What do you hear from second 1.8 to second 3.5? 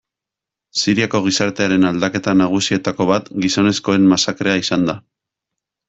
aldaketa nagusietako bat